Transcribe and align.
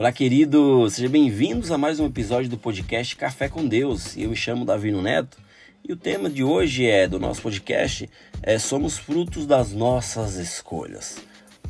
Olá, 0.00 0.10
querido, 0.10 0.88
sejam 0.88 1.10
bem-vindos 1.10 1.70
a 1.70 1.76
mais 1.76 2.00
um 2.00 2.06
episódio 2.06 2.48
do 2.48 2.56
podcast 2.56 3.14
Café 3.14 3.50
com 3.50 3.68
Deus. 3.68 4.16
Eu 4.16 4.30
me 4.30 4.34
chamo 4.34 4.64
Davino 4.64 5.02
Neto 5.02 5.36
e 5.86 5.92
o 5.92 5.96
tema 5.96 6.30
de 6.30 6.42
hoje 6.42 6.86
é 6.86 7.06
do 7.06 7.20
nosso 7.20 7.42
podcast 7.42 8.08
é 8.42 8.58
somos 8.58 8.96
frutos 8.96 9.44
das 9.44 9.72
nossas 9.72 10.36
escolhas. 10.36 11.18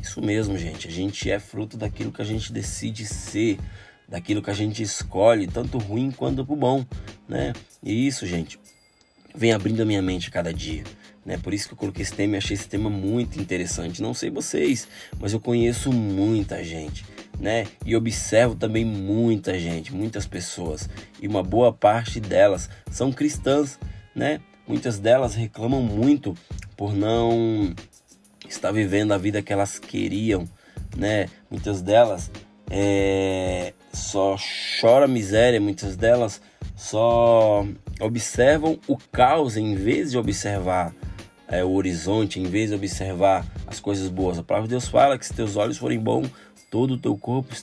Isso 0.01 0.21
mesmo, 0.21 0.57
gente. 0.57 0.87
A 0.87 0.91
gente 0.91 1.29
é 1.29 1.39
fruto 1.39 1.75
daquilo 1.75 2.09
que 2.09 2.21
a 2.21 2.25
gente 2.25 2.53
decide 2.53 3.05
ser, 3.05 3.59
daquilo 4.07 4.41
que 4.41 4.49
a 4.49 4.53
gente 4.53 4.81
escolhe, 4.81 5.45
tanto 5.45 5.77
ruim 5.77 6.09
quanto 6.09 6.39
o 6.39 6.55
bom, 6.55 6.85
né? 7.27 7.51
E 7.83 8.07
isso, 8.07 8.25
gente, 8.25 8.57
vem 9.35 9.51
abrindo 9.51 9.81
a 9.81 9.85
minha 9.85 10.01
mente 10.01 10.29
a 10.29 10.31
cada 10.31 10.53
dia. 10.53 10.85
Né? 11.25 11.37
Por 11.37 11.53
isso 11.53 11.67
que 11.67 11.73
eu 11.73 11.77
coloquei 11.77 12.01
esse 12.01 12.13
tema 12.13 12.35
e 12.35 12.37
achei 12.37 12.55
esse 12.55 12.69
tema 12.69 12.89
muito 12.89 13.41
interessante. 13.41 14.01
Não 14.01 14.13
sei 14.13 14.29
vocês, 14.29 14.87
mas 15.19 15.33
eu 15.33 15.39
conheço 15.41 15.91
muita 15.91 16.63
gente 16.63 17.03
né? 17.41 17.65
E 17.83 17.95
observo 17.95 18.55
também 18.55 18.85
muita 18.85 19.57
gente, 19.57 19.93
muitas 19.93 20.27
pessoas, 20.27 20.87
e 21.19 21.27
uma 21.27 21.41
boa 21.41 21.73
parte 21.73 22.19
delas 22.19 22.69
são 22.91 23.11
cristãs, 23.11 23.79
né? 24.15 24.39
Muitas 24.67 24.99
delas 24.99 25.33
reclamam 25.33 25.81
muito 25.81 26.37
por 26.77 26.93
não 26.93 27.73
estar 28.47 28.71
vivendo 28.71 29.11
a 29.11 29.17
vida 29.17 29.41
que 29.41 29.51
elas 29.51 29.79
queriam, 29.79 30.47
né? 30.95 31.25
Muitas 31.49 31.81
delas 31.81 32.29
é, 32.69 33.73
só 33.91 34.35
chora 34.79 35.07
miséria, 35.07 35.59
muitas 35.59 35.95
delas 35.95 36.39
só 36.75 37.65
observam 37.99 38.79
o 38.87 38.97
caos 39.11 39.57
em 39.57 39.73
vez 39.73 40.11
de 40.11 40.17
observar 40.17 40.93
é, 41.51 41.63
o 41.63 41.71
horizonte, 41.73 42.39
em 42.39 42.45
vez 42.45 42.69
de 42.69 42.75
observar 42.75 43.45
as 43.67 43.79
coisas 43.79 44.09
boas. 44.09 44.39
A 44.39 44.43
palavra 44.43 44.67
de 44.67 44.71
Deus 44.71 44.87
fala 44.87 45.17
que 45.17 45.25
se 45.25 45.33
teus 45.33 45.55
olhos 45.57 45.77
forem 45.77 45.99
bons, 45.99 46.29
todo 46.71 46.95
o 46.95 46.97
teu 46.97 47.15
corpo 47.17 47.53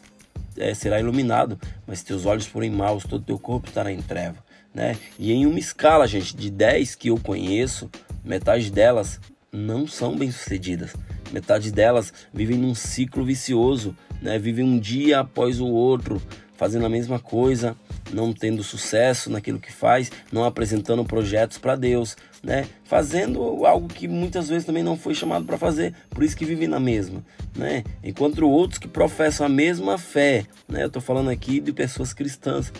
é, 0.56 0.74
será 0.74 1.00
iluminado, 1.00 1.58
mas 1.86 2.00
se 2.00 2.04
teus 2.04 2.26
olhos 2.26 2.46
forem 2.46 2.70
maus, 2.70 3.04
todo 3.04 3.22
o 3.22 3.24
teu 3.24 3.38
corpo 3.38 3.68
estará 3.68 3.90
em 3.90 4.02
treva. 4.02 4.36
Né? 4.74 4.96
E 5.18 5.32
em 5.32 5.46
uma 5.46 5.58
escala, 5.58 6.06
gente, 6.06 6.36
de 6.36 6.50
10 6.50 6.94
que 6.94 7.08
eu 7.08 7.18
conheço, 7.18 7.90
metade 8.22 8.70
delas 8.70 9.18
não 9.50 9.86
são 9.86 10.16
bem-sucedidas. 10.16 10.94
Metade 11.32 11.72
delas 11.72 12.12
vivem 12.32 12.58
num 12.58 12.74
ciclo 12.74 13.24
vicioso, 13.24 13.96
né? 14.20 14.38
Vivem 14.38 14.64
um 14.64 14.78
dia 14.78 15.20
após 15.20 15.60
o 15.60 15.66
outro, 15.66 16.22
fazendo 16.56 16.86
a 16.86 16.88
mesma 16.88 17.18
coisa, 17.18 17.76
não 18.12 18.32
tendo 18.32 18.62
sucesso 18.62 19.30
naquilo 19.30 19.60
que 19.60 19.72
faz, 19.72 20.10
não 20.32 20.44
apresentando 20.44 21.04
projetos 21.04 21.58
para 21.58 21.76
Deus, 21.76 22.16
né? 22.42 22.66
Fazendo 22.84 23.66
algo 23.66 23.88
que 23.88 24.06
muitas 24.06 24.48
vezes 24.48 24.64
também 24.64 24.82
não 24.82 24.96
foi 24.96 25.14
chamado 25.14 25.44
para 25.44 25.58
fazer, 25.58 25.94
por 26.10 26.22
isso 26.22 26.36
que 26.36 26.44
vivem 26.44 26.68
na 26.68 26.80
mesma, 26.80 27.24
né? 27.56 27.84
Enquanto 28.02 28.48
outros 28.48 28.78
que 28.78 28.88
professam 28.88 29.46
a 29.46 29.48
mesma 29.48 29.98
fé, 29.98 30.44
né? 30.68 30.84
Eu 30.84 30.90
tô 30.90 31.00
falando 31.00 31.30
aqui 31.30 31.60
de 31.60 31.72
pessoas 31.72 32.12
cristãs, 32.12 32.72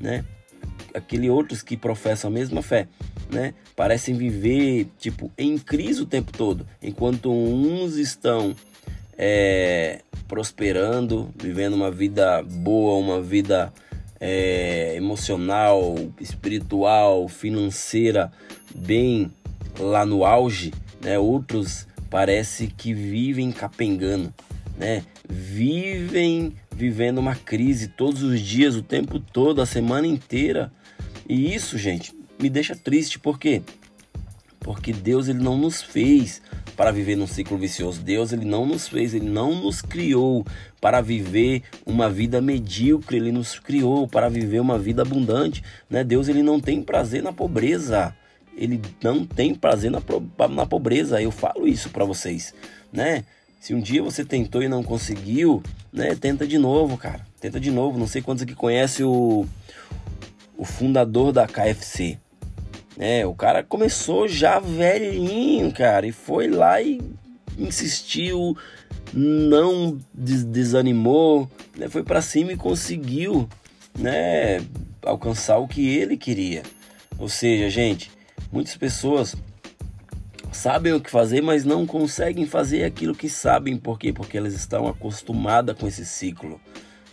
né? 0.00 0.24
Aquele 0.94 1.28
outros 1.28 1.62
que 1.62 1.76
professam 1.76 2.30
a 2.30 2.32
mesma 2.32 2.62
fé, 2.62 2.88
né? 3.30 3.54
Parecem 3.74 4.14
viver 4.14 4.88
tipo 4.98 5.30
em 5.36 5.58
crise 5.58 6.02
o 6.02 6.06
tempo 6.06 6.32
todo, 6.32 6.66
enquanto 6.82 7.30
uns 7.30 7.96
estão 7.96 8.54
é, 9.16 10.00
prosperando, 10.28 11.30
vivendo 11.36 11.74
uma 11.74 11.90
vida 11.90 12.42
boa, 12.42 12.96
uma 12.98 13.20
vida 13.20 13.72
é, 14.20 14.94
emocional, 14.96 15.94
espiritual, 16.20 17.28
financeira 17.28 18.32
bem 18.74 19.30
lá 19.78 20.04
no 20.06 20.24
auge, 20.24 20.72
né? 21.00 21.18
Outros 21.18 21.86
parece 22.10 22.66
que 22.66 22.94
vivem 22.94 23.52
capengando, 23.52 24.32
né? 24.78 25.02
Vivem 25.28 26.54
vivendo 26.76 27.18
uma 27.18 27.34
crise 27.34 27.88
todos 27.88 28.22
os 28.22 28.40
dias, 28.40 28.76
o 28.76 28.82
tempo 28.82 29.18
todo, 29.18 29.62
a 29.62 29.66
semana 29.66 30.06
inteira. 30.06 30.70
E 31.28 31.54
isso, 31.54 31.78
gente, 31.78 32.12
me 32.38 32.50
deixa 32.50 32.76
triste, 32.76 33.18
por 33.18 33.38
quê? 33.38 33.62
Porque 34.60 34.92
Deus 34.92 35.28
ele 35.28 35.42
não 35.42 35.56
nos 35.56 35.80
fez 35.82 36.42
para 36.76 36.92
viver 36.92 37.16
num 37.16 37.26
ciclo 37.26 37.56
vicioso. 37.56 38.02
Deus 38.02 38.32
ele 38.32 38.44
não 38.44 38.66
nos 38.66 38.86
fez, 38.86 39.14
ele 39.14 39.28
não 39.28 39.54
nos 39.54 39.80
criou 39.80 40.44
para 40.80 41.00
viver 41.00 41.62
uma 41.84 42.10
vida 42.10 42.40
medíocre, 42.40 43.16
ele 43.16 43.32
nos 43.32 43.58
criou 43.58 44.06
para 44.06 44.28
viver 44.28 44.60
uma 44.60 44.78
vida 44.78 45.02
abundante, 45.02 45.62
né? 45.88 46.04
Deus 46.04 46.28
ele 46.28 46.42
não 46.42 46.60
tem 46.60 46.82
prazer 46.82 47.22
na 47.22 47.32
pobreza. 47.32 48.14
Ele 48.56 48.80
não 49.02 49.26
tem 49.26 49.54
prazer 49.54 49.90
na, 49.90 50.00
na 50.48 50.64
pobreza. 50.64 51.20
Eu 51.20 51.30
falo 51.30 51.68
isso 51.68 51.90
para 51.90 52.04
vocês, 52.04 52.54
né? 52.92 53.24
Se 53.60 53.74
um 53.74 53.80
dia 53.80 54.02
você 54.02 54.24
tentou 54.24 54.62
e 54.62 54.68
não 54.68 54.82
conseguiu, 54.82 55.62
né? 55.92 56.14
Tenta 56.14 56.46
de 56.46 56.56
novo, 56.56 56.96
cara. 56.96 57.26
Tenta 57.40 57.58
de 57.58 57.70
novo. 57.70 57.98
Não 57.98 58.06
sei 58.06 58.22
quantos 58.22 58.44
aqui 58.44 58.54
conhece 58.54 59.02
o 59.02 59.46
o 60.56 60.64
fundador 60.64 61.32
da 61.32 61.46
KFC, 61.46 62.18
é, 62.98 63.26
o 63.26 63.34
cara 63.34 63.62
começou 63.62 64.26
já 64.26 64.58
velhinho, 64.58 65.70
cara, 65.72 66.06
e 66.06 66.12
foi 66.12 66.48
lá 66.48 66.80
e 66.80 67.00
insistiu, 67.58 68.56
não 69.12 69.98
des 70.12 70.44
desanimou, 70.44 71.50
né? 71.76 71.88
foi 71.88 72.02
para 72.02 72.22
cima 72.22 72.52
e 72.52 72.56
conseguiu, 72.56 73.48
né, 73.98 74.60
alcançar 75.02 75.58
o 75.58 75.68
que 75.68 75.86
ele 75.88 76.16
queria. 76.16 76.62
Ou 77.18 77.28
seja, 77.28 77.68
gente, 77.68 78.10
muitas 78.50 78.76
pessoas 78.76 79.36
sabem 80.52 80.92
o 80.94 81.00
que 81.00 81.10
fazer, 81.10 81.42
mas 81.42 81.64
não 81.64 81.86
conseguem 81.86 82.46
fazer 82.46 82.84
aquilo 82.84 83.14
que 83.14 83.28
sabem, 83.28 83.76
por 83.76 83.98
quê? 83.98 84.12
Porque 84.12 84.38
elas 84.38 84.54
estão 84.54 84.88
acostumadas 84.88 85.76
com 85.78 85.86
esse 85.86 86.04
ciclo, 86.04 86.60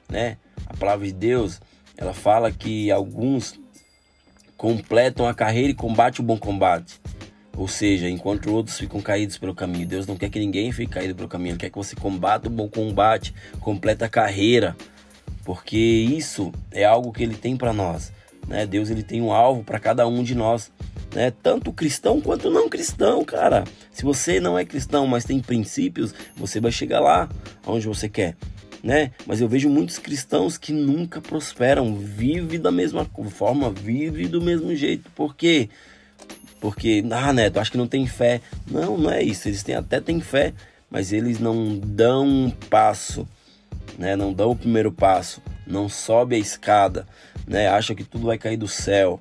né? 0.09 0.37
A 0.65 0.75
palavra 0.75 1.05
de 1.05 1.13
Deus, 1.13 1.61
ela 1.97 2.13
fala 2.13 2.51
que 2.51 2.89
alguns 2.89 3.59
completam 4.63 5.27
a 5.27 5.33
carreira 5.33 5.71
e 5.71 5.73
combatem 5.73 6.23
o 6.23 6.25
bom 6.25 6.37
combate. 6.37 6.97
Ou 7.57 7.67
seja, 7.67 8.07
enquanto 8.07 8.49
outros 8.49 8.79
ficam 8.79 9.01
caídos 9.01 9.37
pelo 9.37 9.53
caminho, 9.53 9.85
Deus 9.85 10.07
não 10.07 10.15
quer 10.15 10.29
que 10.29 10.39
ninguém 10.39 10.71
fique 10.71 10.93
caído 10.93 11.13
pelo 11.13 11.27
caminho, 11.27 11.51
Ele 11.51 11.59
quer 11.59 11.69
que 11.69 11.75
você 11.75 11.97
combata 11.97 12.47
o 12.47 12.49
bom 12.49 12.69
combate, 12.69 13.35
completa 13.59 14.05
a 14.05 14.09
carreira, 14.09 14.73
porque 15.43 15.75
isso 15.75 16.49
é 16.71 16.85
algo 16.85 17.11
que 17.11 17.21
Ele 17.21 17.35
tem 17.35 17.57
para 17.57 17.73
nós. 17.73 18.13
Né? 18.47 18.65
Deus 18.65 18.89
ele 18.89 19.03
tem 19.03 19.21
um 19.21 19.33
alvo 19.33 19.65
para 19.65 19.79
cada 19.79 20.07
um 20.07 20.23
de 20.23 20.33
nós, 20.33 20.71
né? 21.13 21.31
tanto 21.43 21.73
cristão 21.73 22.21
quanto 22.21 22.49
não 22.49 22.69
cristão, 22.69 23.23
cara. 23.25 23.65
Se 23.91 24.03
você 24.03 24.39
não 24.39 24.57
é 24.57 24.63
cristão, 24.63 25.05
mas 25.05 25.25
tem 25.25 25.41
princípios, 25.41 26.15
você 26.37 26.61
vai 26.61 26.71
chegar 26.71 27.01
lá 27.01 27.27
onde 27.67 27.85
você 27.85 28.07
quer 28.07 28.37
né? 28.83 29.11
Mas 29.25 29.39
eu 29.39 29.47
vejo 29.47 29.69
muitos 29.69 29.97
cristãos 29.97 30.57
que 30.57 30.73
nunca 30.73 31.21
prosperam, 31.21 31.95
vive 31.95 32.57
da 32.57 32.69
mesma 32.69 33.05
forma, 33.29 33.71
vive 33.71 34.27
do 34.27 34.41
mesmo 34.41 34.75
jeito. 34.75 35.09
Por 35.15 35.33
quê? 35.33 35.69
Porque, 36.59 37.03
ah, 37.09 37.31
Neto, 37.31 37.59
acho 37.59 37.71
que 37.71 37.77
não 37.77 37.87
tem 37.87 38.05
fé. 38.05 38.41
Não, 38.69 38.97
não 38.97 39.09
é 39.09 39.23
isso. 39.23 39.47
Eles 39.47 39.63
têm, 39.63 39.75
até 39.75 40.01
têm 40.01 40.19
fé, 40.19 40.53
mas 40.89 41.13
eles 41.13 41.39
não 41.39 41.77
dão 41.77 42.27
um 42.27 42.49
passo, 42.49 43.25
né? 43.97 44.17
Não 44.17 44.33
dão 44.33 44.51
o 44.51 44.55
primeiro 44.55 44.91
passo, 44.91 45.41
não 45.65 45.87
sobe 45.87 46.35
a 46.35 46.39
escada, 46.39 47.07
né? 47.47 47.67
Acha 47.67 47.95
que 47.95 48.03
tudo 48.03 48.27
vai 48.27 48.37
cair 48.37 48.57
do 48.57 48.67
céu, 48.67 49.19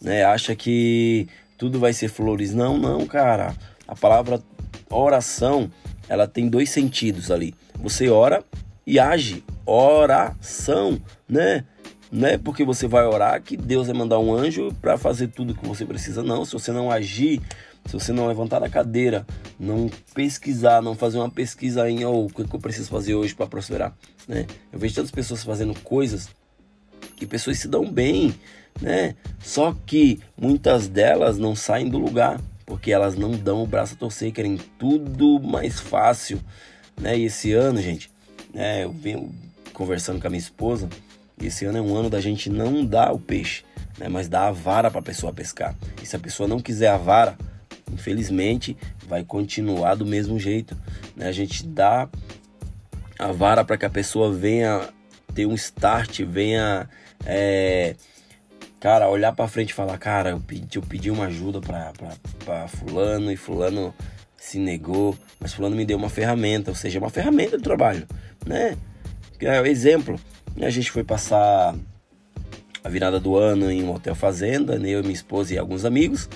né? 0.00 0.24
Acha 0.24 0.54
que 0.54 1.28
tudo 1.58 1.80
vai 1.80 1.92
ser 1.92 2.08
flores. 2.08 2.54
Não, 2.54 2.78
não, 2.78 3.06
cara. 3.06 3.56
A 3.86 3.96
palavra 3.96 4.40
oração, 4.88 5.70
ela 6.08 6.28
tem 6.28 6.48
dois 6.48 6.70
sentidos 6.70 7.30
ali. 7.30 7.54
Você 7.80 8.08
ora 8.08 8.44
e 8.86 8.98
age. 8.98 9.44
Oração, 9.64 11.00
né? 11.28 11.64
Não 12.10 12.26
é 12.26 12.36
porque 12.36 12.64
você 12.64 12.88
vai 12.88 13.06
orar 13.06 13.40
que 13.40 13.56
Deus 13.56 13.86
vai 13.86 13.96
mandar 13.96 14.18
um 14.18 14.34
anjo 14.34 14.74
para 14.80 14.98
fazer 14.98 15.28
tudo 15.28 15.54
que 15.54 15.66
você 15.66 15.84
precisa, 15.86 16.22
não. 16.22 16.44
Se 16.44 16.52
você 16.52 16.72
não 16.72 16.90
agir, 16.90 17.40
se 17.86 17.92
você 17.92 18.12
não 18.12 18.26
levantar 18.26 18.58
da 18.58 18.68
cadeira, 18.68 19.24
não 19.58 19.88
pesquisar, 20.12 20.82
não 20.82 20.96
fazer 20.96 21.18
uma 21.18 21.30
pesquisa 21.30 21.88
em 21.88 22.04
oh, 22.04 22.26
o 22.26 22.28
que 22.28 22.42
eu 22.42 22.60
preciso 22.60 22.88
fazer 22.88 23.14
hoje 23.14 23.34
para 23.34 23.46
prosperar, 23.46 23.96
né? 24.26 24.46
Eu 24.72 24.78
vejo 24.78 24.94
tantas 24.94 25.12
pessoas 25.12 25.44
fazendo 25.44 25.74
coisas 25.80 26.28
que 27.16 27.26
pessoas 27.26 27.58
se 27.58 27.68
dão 27.68 27.90
bem, 27.90 28.34
né? 28.80 29.14
Só 29.38 29.76
que 29.86 30.20
muitas 30.36 30.88
delas 30.88 31.38
não 31.38 31.54
saem 31.54 31.88
do 31.88 31.98
lugar 31.98 32.40
porque 32.66 32.92
elas 32.92 33.16
não 33.16 33.32
dão 33.32 33.62
o 33.62 33.66
braço 33.66 33.94
a 33.94 33.96
torcer, 33.96 34.32
querem 34.32 34.56
tudo 34.78 35.40
mais 35.40 35.80
fácil, 35.80 36.40
né? 37.00 37.18
E 37.18 37.24
esse 37.24 37.52
ano, 37.52 37.80
gente, 37.80 38.10
né, 38.52 38.84
eu 38.84 38.92
venho 38.92 39.32
conversando 39.72 40.20
com 40.20 40.26
a 40.26 40.30
minha 40.30 40.40
esposa, 40.40 40.88
esse 41.40 41.64
ano 41.64 41.78
é 41.78 41.80
um 41.80 41.96
ano 41.96 42.10
da 42.10 42.20
gente 42.20 42.50
não 42.50 42.84
dar 42.84 43.12
o 43.12 43.18
peixe, 43.18 43.64
né, 43.98 44.08
mas 44.08 44.28
dar 44.28 44.48
a 44.48 44.52
vara 44.52 44.90
para 44.90 45.00
a 45.00 45.02
pessoa 45.02 45.32
pescar. 45.32 45.74
E 46.02 46.06
se 46.06 46.14
a 46.14 46.18
pessoa 46.18 46.48
não 46.48 46.60
quiser 46.60 46.88
a 46.88 46.96
vara, 46.96 47.36
infelizmente 47.92 48.76
vai 49.08 49.24
continuar 49.24 49.94
do 49.94 50.06
mesmo 50.06 50.38
jeito. 50.38 50.76
Né? 51.16 51.26
A 51.26 51.32
gente 51.32 51.66
dá 51.66 52.08
a 53.18 53.32
vara 53.32 53.64
para 53.64 53.76
que 53.76 53.84
a 53.84 53.90
pessoa 53.90 54.32
venha 54.32 54.88
ter 55.34 55.46
um 55.46 55.54
start, 55.54 56.20
venha, 56.22 56.88
é, 57.24 57.94
cara, 58.78 59.08
olhar 59.08 59.32
para 59.32 59.48
frente 59.48 59.70
e 59.70 59.74
falar, 59.74 59.98
cara, 59.98 60.30
eu 60.30 60.40
pedi, 60.40 60.78
eu 60.78 60.82
pedi 60.82 61.10
uma 61.10 61.26
ajuda 61.26 61.60
para 61.60 62.68
fulano 62.68 63.30
e 63.30 63.36
fulano 63.36 63.94
se 64.40 64.58
negou, 64.58 65.14
mas 65.38 65.52
fulano 65.52 65.76
me 65.76 65.84
deu 65.84 65.98
uma 65.98 66.08
ferramenta, 66.08 66.70
ou 66.70 66.74
seja, 66.74 66.98
uma 66.98 67.10
ferramenta 67.10 67.58
de 67.58 67.62
trabalho 67.62 68.06
né? 68.46 68.74
É, 69.38 69.68
exemplo, 69.68 70.18
E 70.56 70.64
a 70.64 70.70
gente 70.70 70.90
foi 70.90 71.04
passar 71.04 71.74
a 72.82 72.88
virada 72.88 73.20
do 73.20 73.36
ano 73.36 73.70
em 73.70 73.82
um 73.82 73.92
hotel 73.92 74.14
fazenda, 74.14 74.78
né? 74.78 74.90
eu, 74.90 75.02
minha 75.02 75.12
esposa 75.12 75.54
e 75.54 75.58
alguns 75.58 75.84
amigos. 75.84 76.28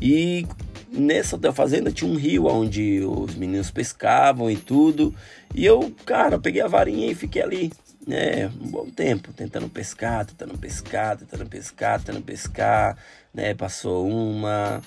E 0.00 0.46
nessa 0.92 1.36
hotel 1.36 1.52
fazenda 1.52 1.90
tinha 1.90 2.10
um 2.10 2.16
rio 2.16 2.46
onde 2.46 3.00
os 3.00 3.34
meninos 3.34 3.70
pescavam 3.70 4.50
e 4.50 4.56
tudo. 4.56 5.14
E 5.54 5.64
eu, 5.64 5.92
cara, 6.04 6.38
peguei 6.38 6.60
a 6.60 6.68
varinha 6.68 7.10
e 7.10 7.14
fiquei 7.14 7.42
ali, 7.42 7.72
né, 8.06 8.50
um 8.60 8.70
bom 8.70 8.86
tempo, 8.90 9.32
tentando 9.32 9.68
pescar, 9.68 10.26
tentando 10.26 10.56
pescar, 10.58 11.16
tentando 11.16 11.46
pescar, 11.46 11.98
tentando 11.98 12.22
pescar, 12.22 12.96
né? 13.34 13.54
Passou 13.54 14.06
uma. 14.06 14.82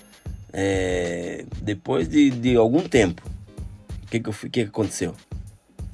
É, 0.51 1.45
depois 1.61 2.07
de, 2.07 2.29
de 2.31 2.55
algum 2.55 2.81
tempo, 2.81 3.21
o 4.03 4.07
que 4.07 4.19
que, 4.19 4.31
que, 4.31 4.49
que 4.49 4.61
aconteceu? 4.61 5.15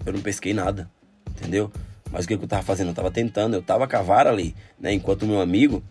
Eu 0.05 0.13
não 0.13 0.21
pesquei 0.21 0.53
nada, 0.53 0.89
entendeu? 1.29 1.71
Mas 2.11 2.25
o 2.25 2.27
que, 2.27 2.37
que 2.37 2.43
eu 2.43 2.47
tava 2.47 2.63
fazendo? 2.63 2.89
Eu 2.89 2.93
tava 2.93 3.11
tentando, 3.11 3.55
eu 3.55 3.61
tava 3.61 3.85
vara 4.01 4.29
ali, 4.29 4.55
né? 4.79 4.93
Enquanto 4.93 5.23
o 5.23 5.27
meu 5.27 5.41
amigo, 5.41 5.83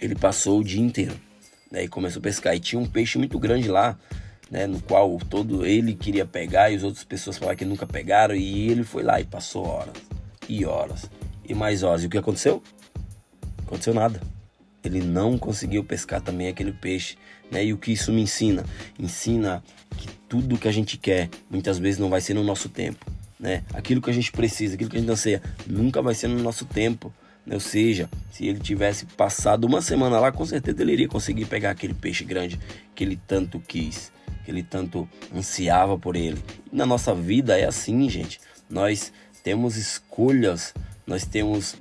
ele 0.00 0.14
passou 0.14 0.60
o 0.60 0.64
dia 0.64 0.80
inteiro, 0.80 1.14
né? 1.70 1.84
E 1.84 1.88
começou 1.88 2.20
a 2.20 2.22
pescar. 2.22 2.54
E 2.54 2.60
tinha 2.60 2.80
um 2.80 2.86
peixe 2.86 3.18
muito 3.18 3.38
grande 3.38 3.68
lá, 3.68 3.98
né? 4.50 4.66
No 4.66 4.80
qual 4.80 5.18
todo 5.18 5.66
ele 5.66 5.94
queria 5.94 6.24
pegar 6.24 6.70
e 6.70 6.76
as 6.76 6.82
outras 6.82 7.02
pessoas 7.02 7.38
falaram 7.38 7.56
que 7.56 7.64
nunca 7.64 7.86
pegaram. 7.86 8.34
E 8.34 8.70
ele 8.70 8.84
foi 8.84 9.02
lá 9.02 9.20
e 9.20 9.24
passou 9.24 9.66
horas, 9.66 9.96
e 10.48 10.64
horas, 10.64 11.10
e 11.44 11.54
mais 11.54 11.82
horas. 11.82 12.04
E 12.04 12.06
o 12.06 12.10
que 12.10 12.18
aconteceu? 12.18 12.62
Aconteceu 13.66 13.94
nada. 13.94 14.20
Ele 14.82 15.00
não 15.00 15.36
conseguiu 15.36 15.84
pescar 15.84 16.20
também 16.20 16.48
aquele 16.48 16.72
peixe, 16.72 17.16
né? 17.50 17.64
E 17.64 17.72
o 17.72 17.78
que 17.78 17.92
isso 17.92 18.12
me 18.12 18.22
ensina? 18.22 18.64
Ensina 18.98 19.62
que 19.96 20.08
tudo 20.28 20.58
que 20.58 20.68
a 20.68 20.72
gente 20.72 20.96
quer, 20.96 21.28
muitas 21.50 21.78
vezes 21.78 21.98
não 21.98 22.08
vai 22.08 22.20
ser 22.20 22.34
no 22.34 22.44
nosso 22.44 22.68
tempo 22.68 23.04
né? 23.40 23.64
Aquilo 23.72 24.02
que 24.02 24.10
a 24.10 24.12
gente 24.12 24.30
precisa, 24.30 24.74
aquilo 24.74 24.90
que 24.90 24.96
a 24.98 25.00
gente 25.00 25.10
anseia, 25.10 25.42
nunca 25.66 26.02
vai 26.02 26.14
ser 26.14 26.28
no 26.28 26.40
nosso 26.42 26.66
tempo. 26.66 27.12
Né? 27.46 27.54
Ou 27.54 27.60
seja, 27.60 28.08
se 28.30 28.46
ele 28.46 28.60
tivesse 28.60 29.06
passado 29.06 29.64
uma 29.64 29.80
semana 29.80 30.20
lá, 30.20 30.30
com 30.30 30.44
certeza 30.44 30.82
ele 30.82 30.92
iria 30.92 31.08
conseguir 31.08 31.46
pegar 31.46 31.70
aquele 31.70 31.94
peixe 31.94 32.22
grande 32.22 32.60
que 32.94 33.02
ele 33.02 33.18
tanto 33.26 33.58
quis, 33.58 34.12
que 34.44 34.50
ele 34.50 34.62
tanto 34.62 35.08
ansiava 35.34 35.98
por 35.98 36.14
ele. 36.14 36.38
E 36.70 36.76
na 36.76 36.84
nossa 36.84 37.14
vida 37.14 37.58
é 37.58 37.64
assim, 37.64 38.08
gente. 38.10 38.38
Nós 38.68 39.10
temos 39.42 39.76
escolhas, 39.76 40.74
nós 41.06 41.24
temos 41.24 41.76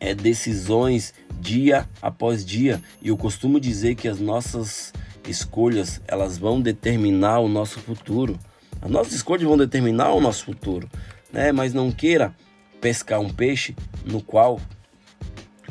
é, 0.00 0.14
decisões 0.14 1.14
dia 1.40 1.88
após 2.00 2.44
dia. 2.44 2.82
E 3.02 3.08
eu 3.08 3.16
costumo 3.16 3.60
dizer 3.60 3.94
que 3.94 4.08
as 4.08 4.18
nossas 4.18 4.92
escolhas 5.26 6.00
elas 6.06 6.38
vão 6.38 6.60
determinar 6.60 7.40
o 7.40 7.48
nosso 7.48 7.80
futuro. 7.80 8.38
As 8.80 8.90
nossas 8.90 9.14
escolhas 9.14 9.42
vão 9.42 9.56
determinar 9.56 10.12
o 10.12 10.20
nosso 10.20 10.44
futuro, 10.44 10.88
né? 11.32 11.50
Mas 11.52 11.74
não 11.74 11.90
queira 11.90 12.34
pescar 12.80 13.20
um 13.20 13.28
peixe 13.28 13.74
no 14.04 14.22
qual 14.22 14.60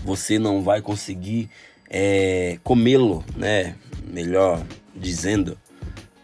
você 0.04 0.38
não 0.38 0.62
vai 0.62 0.82
conseguir 0.82 1.50
é, 1.90 2.60
comê-lo, 2.64 3.24
né? 3.36 3.76
Melhor 4.06 4.66
dizendo, 4.96 5.58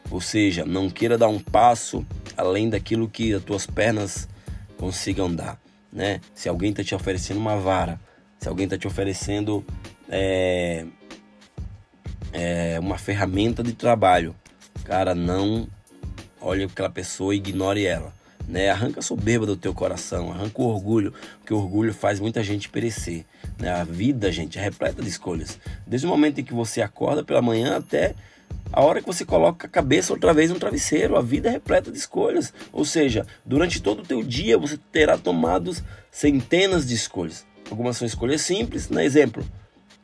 ou 0.09 0.19
seja, 0.19 0.65
não 0.65 0.89
queira 0.89 1.17
dar 1.17 1.27
um 1.27 1.39
passo 1.39 2.05
além 2.35 2.69
daquilo 2.69 3.09
que 3.09 3.33
as 3.33 3.43
tuas 3.43 3.65
pernas 3.65 4.27
consigam 4.77 5.33
dar, 5.33 5.59
né? 5.93 6.19
Se 6.33 6.49
alguém 6.49 6.71
está 6.71 6.83
te 6.83 6.95
oferecendo 6.95 7.39
uma 7.39 7.55
vara, 7.55 7.99
se 8.39 8.49
alguém 8.49 8.65
está 8.65 8.77
te 8.77 8.87
oferecendo 8.87 9.63
é, 10.09 10.85
é, 12.33 12.79
uma 12.79 12.97
ferramenta 12.97 13.63
de 13.63 13.73
trabalho, 13.73 14.35
cara, 14.83 15.13
não 15.13 15.67
olhe 16.41 16.63
aquela 16.63 16.89
pessoa 16.89 17.33
e 17.33 17.37
ignore 17.37 17.85
ela. 17.85 18.13
Né? 18.45 18.69
Arranca 18.69 18.99
a 18.99 19.03
soberba 19.03 19.45
do 19.45 19.55
teu 19.55 19.73
coração, 19.73 20.31
arranca 20.31 20.61
o 20.61 20.65
orgulho, 20.65 21.13
porque 21.39 21.53
o 21.53 21.57
orgulho 21.57 21.93
faz 21.93 22.19
muita 22.19 22.43
gente 22.43 22.67
perecer. 22.67 23.23
Né? 23.57 23.71
A 23.71 23.83
vida, 23.85 24.31
gente, 24.31 24.57
é 24.57 24.61
repleta 24.61 25.01
de 25.01 25.07
escolhas. 25.07 25.57
Desde 25.87 26.05
o 26.05 26.09
momento 26.09 26.41
em 26.41 26.43
que 26.43 26.53
você 26.53 26.81
acorda 26.81 27.23
pela 27.23 27.41
manhã 27.41 27.77
até 27.77 28.13
a 28.73 28.81
hora 28.81 28.99
que 28.99 29.07
você 29.07 29.23
coloca 29.23 29.67
a 29.67 29.69
cabeça 29.69 30.11
outra 30.11 30.33
vez 30.33 30.49
no 30.49 30.59
travesseiro, 30.59 31.15
a 31.15 31.21
vida 31.21 31.47
é 31.47 31.51
repleta 31.51 31.91
de 31.91 31.97
escolhas. 31.97 32.51
Ou 32.71 32.83
seja, 32.83 33.25
durante 33.45 33.79
todo 33.79 34.01
o 34.01 34.05
teu 34.05 34.23
dia 34.23 34.57
você 34.57 34.77
terá 34.91 35.17
tomado 35.17 35.71
centenas 36.11 36.87
de 36.87 36.95
escolhas. 36.95 37.45
Algumas 37.69 37.97
são 37.97 38.05
escolhas 38.05 38.41
simples, 38.41 38.89
né? 38.89 39.05
Exemplo, 39.05 39.45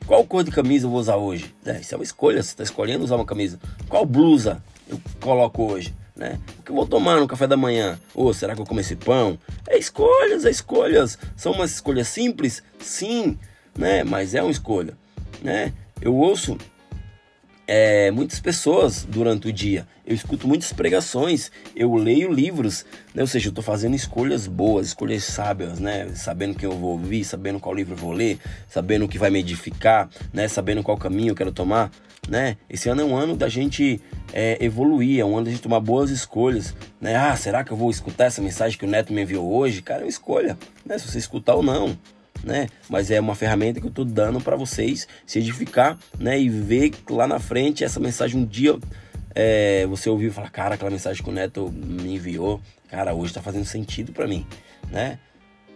qual 0.06 0.24
cor 0.24 0.44
de 0.44 0.52
camisa 0.52 0.86
eu 0.86 0.90
vou 0.90 1.00
usar 1.00 1.16
hoje? 1.16 1.52
É, 1.66 1.80
isso 1.80 1.94
é 1.94 1.98
uma 1.98 2.04
escolha, 2.04 2.42
você 2.42 2.50
está 2.50 2.62
escolhendo 2.62 3.04
usar 3.04 3.16
uma 3.16 3.26
camisa. 3.26 3.58
Qual 3.88 4.06
blusa 4.06 4.62
eu 4.88 5.00
coloco 5.20 5.64
hoje? 5.64 5.92
né? 6.20 6.38
O 6.58 6.62
que 6.62 6.70
eu 6.70 6.76
vou 6.76 6.86
tomar 6.86 7.18
no 7.18 7.26
café 7.26 7.46
da 7.46 7.56
manhã? 7.56 7.98
Ou 8.14 8.32
será 8.34 8.54
que 8.54 8.60
eu 8.60 8.66
como 8.66 8.78
esse 8.78 8.94
pão? 8.94 9.38
É 9.66 9.78
escolhas, 9.78 10.44
é 10.44 10.50
escolhas. 10.50 11.18
São 11.34 11.52
umas 11.52 11.72
escolhas 11.72 12.08
simples? 12.08 12.62
Sim, 12.78 13.38
né? 13.76 14.04
Mas 14.04 14.34
é 14.34 14.42
uma 14.42 14.50
escolha, 14.50 14.96
né? 15.42 15.72
Eu 16.00 16.14
ouço 16.14 16.58
é, 17.72 18.10
muitas 18.10 18.40
pessoas 18.40 19.06
durante 19.08 19.46
o 19.46 19.52
dia. 19.52 19.86
Eu 20.04 20.12
escuto 20.12 20.48
muitas 20.48 20.72
pregações, 20.72 21.52
eu 21.76 21.94
leio 21.94 22.32
livros, 22.32 22.84
né? 23.14 23.22
ou 23.22 23.28
seja, 23.28 23.46
eu 23.46 23.50
estou 23.50 23.62
fazendo 23.62 23.94
escolhas 23.94 24.48
boas, 24.48 24.88
escolhas 24.88 25.22
sábias, 25.22 25.78
né? 25.78 26.08
sabendo 26.16 26.56
quem 26.56 26.68
eu 26.68 26.76
vou 26.76 26.90
ouvir, 26.90 27.22
sabendo 27.22 27.60
qual 27.60 27.72
livro 27.72 27.92
eu 27.92 27.96
vou 27.96 28.10
ler, 28.10 28.40
sabendo 28.66 29.04
o 29.04 29.08
que 29.08 29.20
vai 29.20 29.30
me 29.30 29.38
edificar, 29.38 30.10
né? 30.32 30.48
sabendo 30.48 30.82
qual 30.82 30.98
caminho 30.98 31.30
eu 31.30 31.36
quero 31.36 31.52
tomar 31.52 31.92
né? 32.28 32.58
Esse 32.68 32.88
ano 32.88 33.00
é 33.00 33.04
um 33.04 33.16
ano 33.16 33.34
da 33.34 33.48
gente 33.48 34.00
é, 34.32 34.62
evoluir, 34.64 35.20
é 35.20 35.24
um 35.24 35.36
ano 35.36 35.46
da 35.46 35.50
gente 35.50 35.62
tomar 35.62 35.80
boas 35.80 36.10
escolhas, 36.10 36.76
né? 37.00 37.16
Ah, 37.16 37.34
será 37.34 37.64
que 37.64 37.72
eu 37.72 37.76
vou 37.76 37.90
escutar 37.90 38.26
essa 38.26 38.42
mensagem 38.42 38.78
que 38.78 38.84
o 38.84 38.88
Neto 38.88 39.12
me 39.12 39.22
enviou 39.22 39.50
hoje? 39.50 39.80
Cara, 39.80 40.02
é 40.02 40.04
uma 40.04 40.10
escolha, 40.10 40.56
né? 40.84 40.98
Se 40.98 41.08
você 41.08 41.18
escutar 41.18 41.54
ou 41.54 41.62
não, 41.62 41.96
né? 42.42 42.68
Mas 42.88 43.10
é 43.10 43.20
uma 43.20 43.34
ferramenta 43.34 43.80
que 43.80 43.86
eu 43.86 43.90
tô 43.90 44.04
dando 44.04 44.40
para 44.40 44.56
vocês 44.56 45.06
se 45.26 45.38
edificar, 45.38 45.98
né? 46.18 46.38
E 46.40 46.48
ver 46.48 46.92
lá 47.08 47.26
na 47.26 47.38
frente 47.38 47.84
essa 47.84 48.00
mensagem 48.00 48.40
um 48.40 48.44
dia 48.44 48.78
é, 49.34 49.86
você 49.86 50.10
ouviu 50.10 50.32
falar, 50.32 50.50
cara, 50.50 50.74
aquela 50.74 50.90
mensagem 50.90 51.22
que 51.22 51.28
o 51.28 51.32
Neto 51.32 51.70
me 51.70 52.14
enviou, 52.14 52.60
cara, 52.88 53.14
hoje 53.14 53.32
tá 53.32 53.40
fazendo 53.40 53.64
sentido 53.64 54.12
para 54.12 54.26
mim, 54.26 54.46
né? 54.90 55.18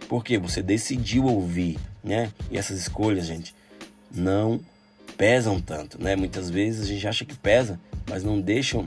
Porque 0.09 0.39
você 0.39 0.63
decidiu 0.63 1.25
ouvir, 1.25 1.79
né? 2.03 2.31
E 2.51 2.59
essas 2.59 2.79
escolhas, 2.79 3.27
gente, 3.27 3.55
não 4.13 4.61
pesam 5.17 5.61
tanto, 5.61 6.03
né? 6.03 6.17
Muitas 6.17 6.51
vezes 6.51 6.83
a 6.83 6.87
gente 6.87 7.07
acha 7.07 7.25
que 7.25 7.37
pesa, 7.37 7.81
mas 8.09 8.25
não 8.25 8.41
deixam 8.41 8.85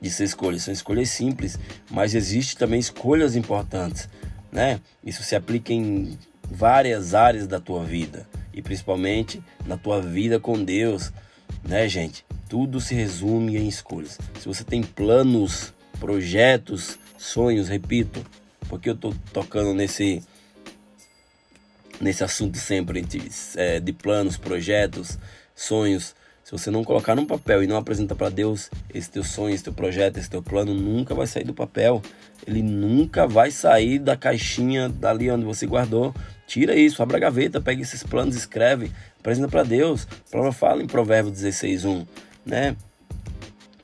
de 0.00 0.10
ser 0.10 0.24
escolhas. 0.24 0.62
São 0.62 0.72
escolhas 0.72 1.10
simples, 1.10 1.58
mas 1.90 2.14
existe 2.14 2.56
também 2.56 2.80
escolhas 2.80 3.36
importantes, 3.36 4.08
né? 4.50 4.80
Isso 5.04 5.22
se 5.22 5.36
aplica 5.36 5.72
em 5.72 6.18
várias 6.54 7.14
áreas 7.14 7.46
da 7.46 7.60
tua 7.60 7.84
vida 7.84 8.26
e 8.52 8.62
principalmente 8.62 9.42
na 9.66 9.76
tua 9.76 10.00
vida 10.00 10.38
com 10.38 10.62
Deus, 10.62 11.12
né, 11.62 11.88
gente? 11.88 12.24
Tudo 12.48 12.80
se 12.80 12.94
resume 12.94 13.56
em 13.56 13.66
escolhas. 13.66 14.18
Se 14.38 14.46
você 14.46 14.62
tem 14.62 14.82
planos, 14.82 15.72
projetos, 15.98 16.98
sonhos, 17.18 17.68
repito, 17.68 18.24
porque 18.68 18.88
eu 18.88 18.96
tô 18.96 19.12
tocando 19.32 19.74
nesse 19.74 20.22
nesse 22.00 22.24
assunto 22.24 22.58
sempre 22.58 23.00
de, 23.00 23.22
é, 23.56 23.80
de 23.80 23.92
planos, 23.92 24.36
projetos, 24.36 25.18
sonhos. 25.54 26.14
Você 26.54 26.70
não 26.70 26.84
colocar 26.84 27.16
no 27.16 27.26
papel 27.26 27.64
e 27.64 27.66
não 27.66 27.76
apresenta 27.76 28.14
para 28.14 28.28
Deus 28.28 28.70
esse 28.94 29.10
teu 29.10 29.24
sonho, 29.24 29.52
esse 29.52 29.64
teu 29.64 29.72
projeto, 29.72 30.18
esse 30.18 30.30
teu 30.30 30.40
plano, 30.40 30.72
nunca 30.72 31.12
vai 31.12 31.26
sair 31.26 31.42
do 31.42 31.52
papel. 31.52 32.00
Ele 32.46 32.62
nunca 32.62 33.26
vai 33.26 33.50
sair 33.50 33.98
da 33.98 34.16
caixinha 34.16 34.88
dali 34.88 35.28
onde 35.28 35.44
você 35.44 35.66
guardou. 35.66 36.14
Tira 36.46 36.76
isso, 36.76 37.02
abre 37.02 37.16
a 37.16 37.18
gaveta, 37.18 37.60
pega 37.60 37.82
esses 37.82 38.04
planos, 38.04 38.36
escreve, 38.36 38.92
apresenta 39.18 39.48
para 39.48 39.64
Deus. 39.64 40.06
A 40.28 40.30
palavra 40.30 40.52
fala 40.52 40.80
em 40.80 40.86
Provérbios 40.86 41.36
16:1, 41.36 42.06
né? 42.46 42.76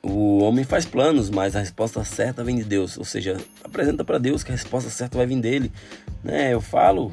O 0.01 0.39
homem 0.39 0.63
faz 0.63 0.85
planos, 0.85 1.29
mas 1.29 1.57
a 1.57 1.59
resposta 1.59 2.05
certa 2.05 2.41
vem 2.41 2.55
de 2.55 2.63
Deus. 2.63 2.97
Ou 2.97 3.03
seja, 3.03 3.35
apresenta 3.65 4.05
para 4.05 4.17
Deus 4.17 4.45
que 4.45 4.51
a 4.51 4.55
resposta 4.55 4.89
certa 4.89 5.17
vai 5.17 5.27
vir 5.27 5.41
dele, 5.41 5.69
né? 6.23 6.53
Eu 6.53 6.61
falo 6.61 7.11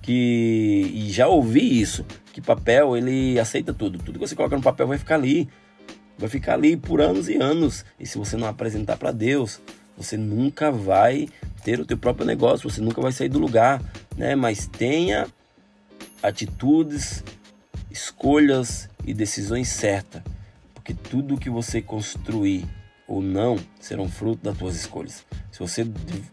que 0.00 0.88
e 0.94 1.10
já 1.10 1.26
ouvi 1.26 1.80
isso, 1.80 2.06
que 2.32 2.40
papel 2.40 2.96
ele 2.96 3.38
aceita 3.38 3.72
tudo. 3.72 3.98
Tudo 3.98 4.18
que 4.18 4.26
você 4.26 4.36
coloca 4.36 4.56
no 4.56 4.62
papel 4.62 4.86
vai 4.86 4.98
ficar 4.98 5.16
ali. 5.16 5.48
Vai 6.18 6.28
ficar 6.28 6.54
ali 6.54 6.76
por 6.76 7.00
anos 7.00 7.28
e 7.28 7.36
anos. 7.36 7.84
E 7.98 8.06
se 8.06 8.18
você 8.18 8.36
não 8.36 8.46
apresentar 8.46 8.96
para 8.96 9.10
Deus, 9.10 9.60
você 9.96 10.16
nunca 10.16 10.70
vai 10.70 11.28
ter 11.62 11.80
o 11.80 11.84
teu 11.84 11.98
próprio 11.98 12.26
negócio, 12.26 12.68
você 12.68 12.80
nunca 12.80 13.00
vai 13.00 13.12
sair 13.12 13.28
do 13.28 13.38
lugar, 13.38 13.82
né? 14.16 14.34
Mas 14.34 14.66
tenha 14.66 15.26
atitudes, 16.22 17.22
escolhas 17.90 18.88
e 19.04 19.12
decisões 19.12 19.68
certas, 19.68 20.22
porque 20.74 20.94
tudo 20.94 21.38
que 21.38 21.50
você 21.50 21.82
construir 21.82 22.66
ou 23.06 23.20
não 23.20 23.58
serão 23.80 24.08
fruto 24.08 24.44
das 24.44 24.56
tuas 24.56 24.76
escolhas. 24.76 25.24
Se 25.50 25.58
você 25.58 25.86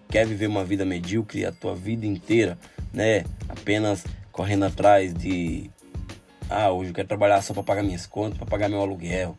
quer 0.09 0.25
viver 0.27 0.47
uma 0.47 0.63
vida 0.63 0.85
medíocre 0.85 1.45
a 1.45 1.51
tua 1.51 1.75
vida 1.75 2.05
inteira, 2.05 2.57
né, 2.93 3.25
apenas 3.49 4.05
correndo 4.31 4.65
atrás 4.65 5.13
de 5.13 5.69
ah, 6.49 6.71
hoje 6.71 6.91
eu 6.91 6.93
quero 6.93 7.07
trabalhar 7.07 7.41
só 7.41 7.53
para 7.53 7.63
pagar 7.63 7.83
minhas 7.83 8.05
contas, 8.05 8.37
para 8.37 8.47
pagar 8.47 8.69
meu 8.69 8.81
aluguel. 8.81 9.37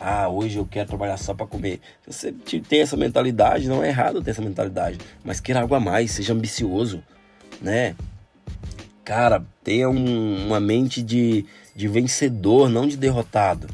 Ah, 0.00 0.28
hoje 0.28 0.58
eu 0.58 0.66
quero 0.66 0.88
trabalhar 0.88 1.16
só 1.16 1.32
para 1.32 1.46
comer. 1.46 1.80
Você 2.06 2.32
tem 2.32 2.80
essa 2.80 2.96
mentalidade, 2.96 3.68
não 3.68 3.82
é 3.82 3.88
errado 3.88 4.22
ter 4.22 4.30
essa 4.30 4.42
mentalidade, 4.42 4.98
mas 5.24 5.40
queira 5.40 5.60
algo 5.60 5.74
a 5.74 5.80
mais, 5.80 6.10
seja 6.10 6.32
ambicioso, 6.32 7.02
né? 7.60 7.94
Cara, 9.04 9.44
tenha 9.62 9.88
um, 9.88 10.46
uma 10.46 10.60
mente 10.60 11.02
de, 11.02 11.44
de 11.74 11.88
vencedor, 11.88 12.68
não 12.68 12.86
de 12.86 12.96
derrotado. 12.96 13.68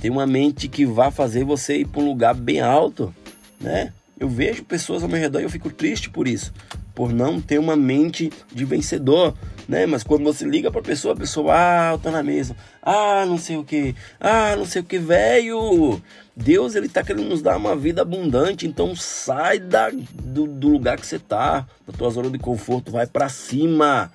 Tenha 0.00 0.12
uma 0.12 0.26
mente 0.26 0.68
que 0.68 0.84
vá 0.84 1.10
fazer 1.10 1.44
você 1.44 1.78
ir 1.78 1.86
para 1.86 2.02
um 2.02 2.06
lugar 2.06 2.34
bem 2.34 2.60
alto, 2.60 3.14
né? 3.60 3.92
Eu 4.18 4.28
vejo 4.28 4.64
pessoas 4.64 5.02
ao 5.02 5.08
meu 5.08 5.18
redor 5.18 5.40
e 5.40 5.44
eu 5.44 5.50
fico 5.50 5.70
triste 5.70 6.08
por 6.08 6.28
isso, 6.28 6.52
por 6.94 7.12
não 7.12 7.40
ter 7.40 7.58
uma 7.58 7.74
mente 7.74 8.30
de 8.52 8.64
vencedor, 8.64 9.34
né? 9.68 9.86
Mas 9.86 10.02
quando 10.02 10.24
você 10.24 10.44
liga 10.44 10.70
para 10.70 10.80
a 10.80 10.84
pessoa, 10.84 11.14
a 11.14 11.16
pessoa, 11.16 11.54
ah, 11.54 11.98
tô 11.98 12.10
na 12.10 12.22
mesa, 12.22 12.56
ah, 12.82 13.24
não 13.26 13.38
sei 13.38 13.56
o 13.56 13.64
que, 13.64 13.94
ah, 14.20 14.54
não 14.56 14.64
sei 14.64 14.82
o 14.82 14.84
que, 14.84 14.98
velho. 14.98 16.00
Deus 16.36 16.74
ele 16.74 16.88
tá 16.88 17.02
querendo 17.02 17.28
nos 17.28 17.42
dar 17.42 17.56
uma 17.56 17.76
vida 17.76 18.02
abundante, 18.02 18.66
então 18.66 18.94
sai 18.96 19.58
da, 19.58 19.90
do, 19.90 20.46
do 20.46 20.68
lugar 20.68 20.98
que 20.98 21.06
você 21.06 21.18
tá, 21.18 21.66
da 21.86 21.92
tua 21.92 22.10
zona 22.10 22.28
de 22.30 22.38
conforto, 22.38 22.90
vai 22.90 23.06
para 23.06 23.28
cima, 23.28 24.12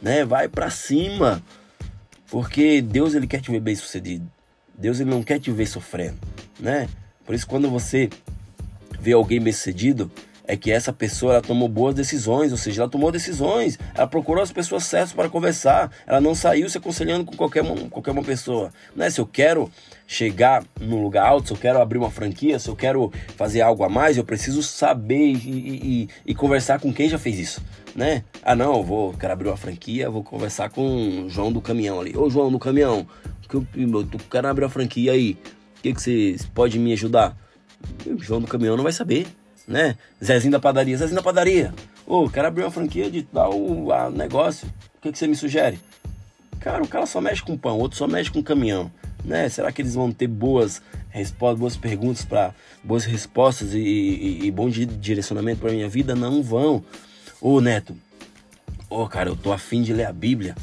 né? 0.00 0.24
Vai 0.24 0.48
para 0.48 0.68
cima, 0.70 1.42
porque 2.30 2.82
Deus 2.82 3.14
ele 3.14 3.26
quer 3.26 3.40
te 3.40 3.50
ver 3.50 3.60
bem 3.60 3.74
sucedido. 3.74 4.30
Deus 4.76 5.00
ele 5.00 5.10
não 5.10 5.22
quer 5.22 5.38
te 5.38 5.50
ver 5.50 5.66
sofrendo, 5.66 6.18
né? 6.60 6.88
Por 7.24 7.34
isso 7.34 7.46
quando 7.46 7.70
você 7.70 8.10
vê 9.00 9.12
alguém 9.12 9.40
bem 9.40 9.52
sucedido, 9.52 10.10
é 10.46 10.56
que 10.56 10.70
essa 10.70 10.92
pessoa 10.92 11.34
ela 11.34 11.42
tomou 11.42 11.68
boas 11.68 11.94
decisões, 11.94 12.52
ou 12.52 12.58
seja, 12.58 12.82
ela 12.82 12.90
tomou 12.90 13.10
decisões, 13.10 13.78
ela 13.94 14.06
procurou 14.06 14.42
as 14.42 14.52
pessoas 14.52 14.84
certas 14.84 15.12
para 15.12 15.28
conversar, 15.28 15.90
ela 16.06 16.20
não 16.20 16.34
saiu 16.34 16.68
se 16.68 16.78
aconselhando 16.78 17.24
com 17.24 17.36
qualquer, 17.36 17.64
qualquer 17.90 18.10
uma 18.10 18.22
pessoa. 18.22 18.70
Né? 18.94 19.08
Se 19.08 19.20
eu 19.20 19.26
quero 19.26 19.70
chegar 20.06 20.62
num 20.78 21.02
lugar 21.02 21.26
alto, 21.26 21.48
se 21.48 21.54
eu 21.54 21.58
quero 21.58 21.80
abrir 21.80 21.98
uma 21.98 22.10
franquia, 22.10 22.58
se 22.58 22.68
eu 22.68 22.76
quero 22.76 23.10
fazer 23.36 23.62
algo 23.62 23.82
a 23.84 23.88
mais, 23.88 24.16
eu 24.16 24.24
preciso 24.24 24.62
saber 24.62 25.32
e, 25.32 26.06
e, 26.06 26.08
e 26.26 26.34
conversar 26.34 26.78
com 26.78 26.92
quem 26.92 27.08
já 27.08 27.18
fez 27.18 27.38
isso. 27.38 27.62
Né? 27.94 28.24
Ah 28.42 28.54
não, 28.54 28.82
vou, 28.82 29.14
quero 29.14 29.32
abrir 29.32 29.48
uma 29.48 29.56
franquia, 29.56 30.10
vou 30.10 30.22
conversar 30.22 30.68
com 30.68 31.24
o 31.24 31.30
João 31.30 31.50
do 31.50 31.60
caminhão 31.60 32.00
ali. 32.00 32.16
Ô 32.16 32.28
João 32.28 32.50
do 32.50 32.58
caminhão, 32.58 33.06
eu, 33.52 33.66
eu 33.76 34.06
quero 34.30 34.48
abrir 34.48 34.64
uma 34.64 34.70
franquia 34.70 35.12
aí, 35.12 35.38
o 35.78 35.82
que, 35.82 35.94
que 35.94 36.02
você 36.02 36.36
pode 36.52 36.78
me 36.78 36.92
ajudar? 36.92 37.36
O 38.06 38.18
João 38.22 38.40
do 38.40 38.46
caminhão 38.46 38.76
não 38.76 38.82
vai 38.82 38.92
saber 38.92 39.26
né? 39.66 39.96
Zezinho 40.22 40.52
da 40.52 40.60
padaria, 40.60 40.96
Zezinho 40.96 41.16
da 41.16 41.22
padaria. 41.22 41.72
Ô, 42.06 42.24
oh, 42.24 42.30
quero 42.30 42.48
abrir 42.48 42.64
uma 42.64 42.70
franquia 42.70 43.10
de 43.10 43.22
tal 43.22 43.52
negócio. 44.10 44.68
O 44.96 45.00
que, 45.00 45.10
que 45.10 45.18
você 45.18 45.26
me 45.26 45.34
sugere? 45.34 45.78
Cara, 46.60 46.82
o 46.82 46.88
cara 46.88 47.06
só 47.06 47.20
mexe 47.20 47.42
com 47.42 47.56
pão, 47.56 47.78
outro 47.78 47.98
só 47.98 48.06
mexe 48.06 48.30
com 48.30 48.42
caminhão, 48.42 48.90
né? 49.24 49.48
Será 49.48 49.70
que 49.70 49.82
eles 49.82 49.94
vão 49.94 50.10
ter 50.10 50.26
boas 50.26 50.80
respostas, 51.10 51.58
boas 51.60 51.76
perguntas 51.76 52.24
para 52.24 52.54
boas 52.82 53.04
respostas 53.04 53.74
e, 53.74 53.78
e, 53.78 54.46
e 54.46 54.50
bom 54.50 54.68
direcionamento 54.68 55.60
para 55.60 55.72
minha 55.72 55.88
vida? 55.88 56.14
Não 56.14 56.42
vão. 56.42 56.82
Ô, 57.40 57.60
Neto, 57.60 57.94
ô, 58.88 59.02
oh, 59.02 59.08
cara, 59.08 59.28
eu 59.28 59.36
tô 59.36 59.52
afim 59.52 59.82
de 59.82 59.92
ler 59.92 60.06
a 60.06 60.12
Bíblia, 60.12 60.54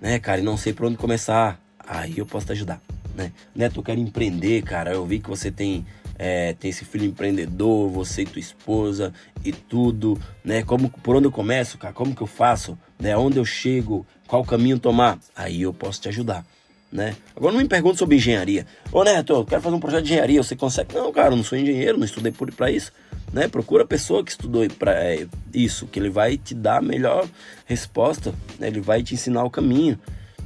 né, 0.00 0.18
cara, 0.18 0.40
e 0.40 0.44
não 0.44 0.56
sei 0.56 0.72
por 0.72 0.86
onde 0.86 0.96
começar. 0.96 1.58
Aí 1.78 2.18
eu 2.18 2.26
posso 2.26 2.46
te 2.46 2.52
ajudar, 2.52 2.80
né? 3.14 3.32
Neto, 3.54 3.80
eu 3.80 3.82
quero 3.82 4.00
empreender, 4.00 4.62
cara. 4.62 4.92
Eu 4.92 5.04
vi 5.04 5.18
que 5.18 5.28
você 5.28 5.50
tem 5.50 5.86
é, 6.24 6.52
tem 6.52 6.70
esse 6.70 6.84
filho 6.84 7.04
empreendedor, 7.04 7.90
você 7.90 8.22
e 8.22 8.26
tua 8.26 8.38
esposa 8.38 9.12
e 9.44 9.50
tudo, 9.50 10.16
né? 10.44 10.62
Como, 10.62 10.88
por 10.88 11.16
onde 11.16 11.26
eu 11.26 11.32
começo, 11.32 11.76
cara? 11.76 11.92
Como 11.92 12.14
que 12.14 12.22
eu 12.22 12.28
faço? 12.28 12.78
Né? 12.96 13.16
Onde 13.16 13.38
eu 13.38 13.44
chego? 13.44 14.06
Qual 14.28 14.44
caminho 14.44 14.78
tomar? 14.78 15.18
Aí 15.34 15.62
eu 15.62 15.74
posso 15.74 16.00
te 16.00 16.08
ajudar, 16.08 16.46
né? 16.92 17.16
Agora 17.34 17.52
não 17.52 17.60
me 17.60 17.66
pergunte 17.66 17.98
sobre 17.98 18.14
engenharia. 18.14 18.64
Ô 18.92 19.02
Neto, 19.02 19.32
eu 19.32 19.44
quero 19.44 19.60
fazer 19.60 19.74
um 19.74 19.80
projeto 19.80 20.04
de 20.04 20.12
engenharia, 20.12 20.40
você 20.40 20.54
consegue? 20.54 20.94
Não, 20.94 21.10
cara, 21.10 21.32
eu 21.32 21.36
não 21.36 21.42
sou 21.42 21.58
engenheiro, 21.58 21.98
não 21.98 22.04
estudei 22.04 22.30
para 22.30 22.70
isso, 22.70 22.92
né? 23.32 23.48
Procura 23.48 23.82
a 23.82 23.86
pessoa 23.86 24.22
que 24.22 24.30
estudou 24.30 24.64
para 24.78 24.92
é, 24.92 25.26
isso, 25.52 25.88
que 25.88 25.98
ele 25.98 26.08
vai 26.08 26.36
te 26.36 26.54
dar 26.54 26.78
a 26.78 26.82
melhor 26.82 27.28
resposta, 27.66 28.32
né? 28.60 28.68
Ele 28.68 28.80
vai 28.80 29.02
te 29.02 29.12
ensinar 29.12 29.42
o 29.42 29.50
caminho, 29.50 29.98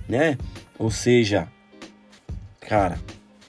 né? 0.08 0.38
Ou 0.78 0.90
seja, 0.90 1.46
cara, 2.62 2.98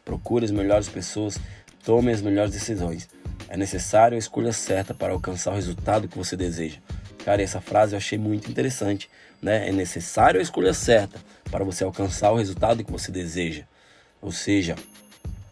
procura 0.03 0.43
as 0.43 0.51
melhores 0.51 0.89
pessoas 0.89 1.39
Tome 1.87 2.11
as 2.11 2.21
melhores 2.21 2.51
decisões. 2.51 3.07
É 3.47 3.55
necessário 3.55 4.17
a 4.17 4.19
escolha 4.19 4.51
certa 4.51 4.93
para 4.93 5.13
alcançar 5.13 5.51
o 5.51 5.55
resultado 5.55 6.09
que 6.09 6.17
você 6.17 6.35
deseja. 6.35 6.79
Cara, 7.23 7.41
essa 7.41 7.61
frase 7.61 7.93
eu 7.93 7.97
achei 7.97 8.17
muito 8.17 8.51
interessante, 8.51 9.09
né? 9.41 9.69
É 9.69 9.71
necessário 9.71 10.37
a 10.37 10.43
escolha 10.43 10.73
certa 10.73 11.17
para 11.49 11.63
você 11.63 11.85
alcançar 11.85 12.29
o 12.33 12.35
resultado 12.35 12.83
que 12.83 12.91
você 12.91 13.09
deseja. 13.09 13.63
Ou 14.21 14.33
seja, 14.33 14.75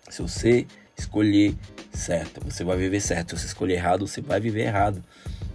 se 0.09 0.21
você 0.21 0.67
escolher 0.97 1.55
certo, 1.93 2.41
você 2.43 2.65
vai 2.65 2.75
viver 2.75 2.99
certo. 2.99 3.37
Se 3.37 3.43
você 3.43 3.47
escolher 3.47 3.75
errado, 3.75 4.05
você 4.05 4.19
vai 4.19 4.41
viver 4.41 4.63
errado. 4.63 5.01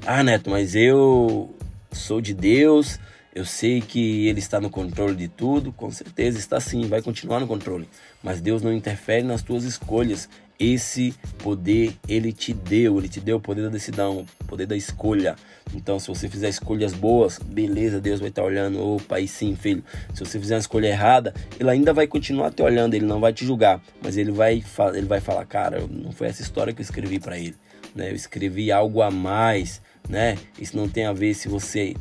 Ah, 0.06 0.22
Neto, 0.22 0.48
mas 0.48 0.74
eu 0.74 1.54
sou 1.92 2.22
de 2.22 2.32
Deus, 2.32 2.98
eu 3.34 3.44
sei 3.44 3.82
que 3.82 4.26
Ele 4.28 4.38
está 4.38 4.58
no 4.58 4.70
controle 4.70 5.14
de 5.14 5.28
tudo, 5.28 5.74
com 5.74 5.90
certeza 5.90 6.38
está 6.38 6.58
sim, 6.58 6.88
vai 6.88 7.02
continuar 7.02 7.38
no 7.38 7.46
controle. 7.46 7.86
Mas 8.22 8.40
Deus 8.40 8.62
não 8.62 8.72
interfere 8.72 9.22
nas 9.22 9.42
tuas 9.42 9.64
escolhas, 9.64 10.26
esse 10.60 11.14
poder 11.38 11.96
ele 12.06 12.34
te 12.34 12.52
deu, 12.52 12.98
ele 12.98 13.08
te 13.08 13.18
deu 13.18 13.38
o 13.38 13.40
poder 13.40 13.62
da 13.62 13.70
decisão, 13.70 14.26
o 14.40 14.44
poder 14.44 14.66
da 14.66 14.76
escolha. 14.76 15.34
Então, 15.74 15.98
se 15.98 16.08
você 16.08 16.28
fizer 16.28 16.50
escolhas 16.50 16.92
boas, 16.92 17.38
beleza, 17.38 17.98
Deus 17.98 18.20
vai 18.20 18.28
estar 18.28 18.44
olhando. 18.44 18.78
Opa, 18.78 19.16
aí 19.16 19.26
sim, 19.26 19.56
filho. 19.56 19.82
Se 20.12 20.20
você 20.20 20.38
fizer 20.38 20.56
uma 20.56 20.60
escolha 20.60 20.88
errada, 20.88 21.32
ele 21.58 21.70
ainda 21.70 21.94
vai 21.94 22.06
continuar 22.06 22.50
te 22.50 22.62
olhando, 22.62 22.92
ele 22.92 23.06
não 23.06 23.20
vai 23.20 23.32
te 23.32 23.46
julgar, 23.46 23.80
mas 24.02 24.18
ele 24.18 24.30
vai, 24.30 24.62
ele 24.94 25.06
vai 25.06 25.20
falar, 25.20 25.46
cara, 25.46 25.80
não 25.88 26.12
foi 26.12 26.26
essa 26.26 26.42
história 26.42 26.74
que 26.74 26.80
eu 26.80 26.84
escrevi 26.84 27.18
para 27.18 27.38
ele, 27.38 27.56
né? 27.94 28.10
Eu 28.10 28.14
escrevi 28.14 28.70
algo 28.70 29.00
a 29.00 29.10
mais, 29.10 29.80
né? 30.08 30.36
Isso 30.58 30.76
não 30.76 30.88
tem 30.88 31.06
a 31.06 31.12
ver 31.14 31.32
se 31.32 31.48
você 31.48 31.96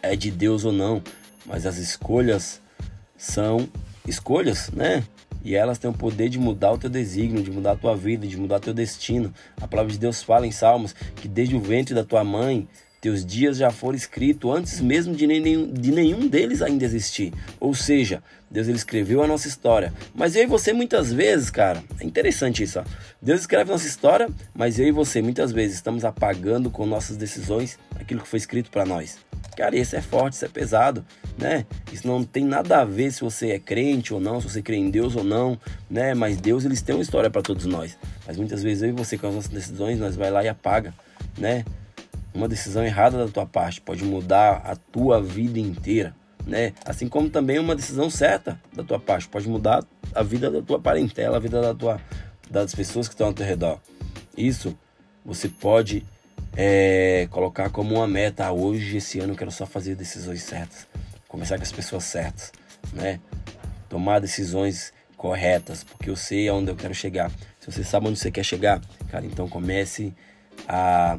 é 0.00 0.14
de 0.14 0.30
Deus 0.30 0.64
ou 0.64 0.72
não, 0.72 1.02
mas 1.44 1.66
as 1.66 1.78
escolhas 1.78 2.60
são 3.16 3.68
escolhas, 4.06 4.70
né? 4.70 5.02
E 5.44 5.54
elas 5.54 5.78
têm 5.78 5.90
o 5.90 5.94
poder 5.94 6.28
de 6.28 6.38
mudar 6.38 6.72
o 6.72 6.78
teu 6.78 6.90
desígnio, 6.90 7.42
de 7.42 7.50
mudar 7.50 7.72
a 7.72 7.76
tua 7.76 7.96
vida, 7.96 8.26
de 8.26 8.36
mudar 8.36 8.56
o 8.56 8.60
teu 8.60 8.74
destino. 8.74 9.32
A 9.60 9.66
palavra 9.66 9.92
de 9.92 9.98
Deus 9.98 10.22
fala 10.22 10.46
em 10.46 10.50
Salmos 10.50 10.94
que 11.16 11.28
desde 11.28 11.56
o 11.56 11.60
ventre 11.60 11.94
da 11.94 12.04
tua 12.04 12.22
mãe, 12.24 12.68
teus 13.00 13.24
dias 13.24 13.56
já 13.56 13.70
foram 13.70 13.96
escritos 13.96 14.54
antes 14.54 14.80
mesmo 14.80 15.14
de 15.14 15.26
nenhum, 15.26 15.72
de 15.72 15.90
nenhum 15.90 16.28
deles 16.28 16.60
ainda 16.60 16.84
existir. 16.84 17.32
Ou 17.58 17.74
seja, 17.74 18.22
Deus 18.50 18.68
ele 18.68 18.76
escreveu 18.76 19.22
a 19.22 19.26
nossa 19.26 19.48
história. 19.48 19.92
Mas 20.14 20.36
eu 20.36 20.42
e 20.42 20.46
você 20.46 20.72
muitas 20.72 21.12
vezes, 21.12 21.50
cara, 21.50 21.82
é 21.98 22.04
interessante 22.04 22.62
isso. 22.62 22.78
Ó. 22.78 22.84
Deus 23.22 23.40
escreve 23.40 23.70
a 23.70 23.72
nossa 23.72 23.86
história, 23.86 24.28
mas 24.54 24.78
eu 24.78 24.86
e 24.86 24.92
você 24.92 25.22
muitas 25.22 25.52
vezes 25.52 25.76
estamos 25.76 26.04
apagando 26.04 26.70
com 26.70 26.84
nossas 26.84 27.16
decisões 27.16 27.78
aquilo 27.94 28.20
que 28.20 28.28
foi 28.28 28.38
escrito 28.38 28.70
para 28.70 28.84
nós. 28.84 29.29
Cara, 29.56 29.76
isso 29.76 29.94
é 29.94 30.00
forte, 30.00 30.34
isso 30.34 30.44
é 30.44 30.48
pesado, 30.48 31.04
né? 31.36 31.66
Isso 31.92 32.06
não 32.06 32.24
tem 32.24 32.44
nada 32.44 32.80
a 32.80 32.84
ver 32.84 33.12
se 33.12 33.20
você 33.20 33.50
é 33.50 33.58
crente 33.58 34.14
ou 34.14 34.20
não, 34.20 34.40
se 34.40 34.48
você 34.48 34.62
crê 34.62 34.76
em 34.76 34.90
Deus 34.90 35.16
ou 35.16 35.24
não, 35.24 35.58
né? 35.90 36.14
Mas 36.14 36.36
Deus, 36.38 36.64
eles 36.64 36.80
têm 36.80 36.94
uma 36.94 37.02
história 37.02 37.28
para 37.28 37.42
todos 37.42 37.66
nós. 37.66 37.98
Mas 38.26 38.36
muitas 38.36 38.62
vezes 38.62 38.82
eu 38.82 38.88
e 38.90 38.92
você 38.92 39.18
com 39.18 39.28
as 39.28 39.34
nossas 39.34 39.50
decisões, 39.50 39.98
nós 39.98 40.16
vai 40.16 40.30
lá 40.30 40.42
e 40.44 40.48
apaga, 40.48 40.94
né? 41.36 41.64
Uma 42.32 42.48
decisão 42.48 42.84
errada 42.84 43.18
da 43.18 43.30
tua 43.30 43.44
parte 43.44 43.80
pode 43.80 44.04
mudar 44.04 44.62
a 44.64 44.76
tua 44.76 45.20
vida 45.20 45.58
inteira, 45.58 46.14
né? 46.46 46.72
Assim 46.84 47.08
como 47.08 47.28
também 47.28 47.58
uma 47.58 47.74
decisão 47.74 48.08
certa 48.08 48.60
da 48.72 48.82
tua 48.82 49.00
parte 49.00 49.28
pode 49.28 49.48
mudar 49.48 49.84
a 50.14 50.22
vida 50.22 50.50
da 50.50 50.62
tua 50.62 50.78
parentela, 50.78 51.36
a 51.36 51.40
vida 51.40 51.60
da 51.60 51.74
tua 51.74 52.00
das 52.48 52.74
pessoas 52.74 53.08
que 53.08 53.14
estão 53.14 53.28
ao 53.28 53.34
teu 53.34 53.46
redor. 53.46 53.78
Isso 54.36 54.76
você 55.24 55.48
pode 55.48 56.04
é, 56.56 57.28
colocar 57.30 57.70
como 57.70 57.96
uma 57.96 58.06
meta, 58.06 58.50
hoje, 58.52 58.96
esse 58.96 59.18
ano, 59.20 59.32
eu 59.32 59.36
quero 59.36 59.50
só 59.50 59.66
fazer 59.66 59.94
decisões 59.94 60.42
certas, 60.42 60.86
começar 61.28 61.56
com 61.56 61.62
as 61.62 61.72
pessoas 61.72 62.04
certas, 62.04 62.52
né? 62.92 63.20
Tomar 63.88 64.20
decisões 64.20 64.92
corretas, 65.16 65.84
porque 65.84 66.10
eu 66.10 66.16
sei 66.16 66.48
aonde 66.48 66.70
eu 66.70 66.76
quero 66.76 66.94
chegar. 66.94 67.30
Se 67.58 67.70
você 67.70 67.84
sabe 67.84 68.08
onde 68.08 68.18
você 68.18 68.30
quer 68.30 68.44
chegar, 68.44 68.80
cara, 69.10 69.24
então 69.26 69.48
comece 69.48 70.14
a, 70.66 71.18